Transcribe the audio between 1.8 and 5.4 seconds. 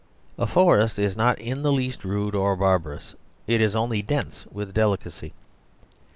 rude or barbarous; it is only dense with delicacy.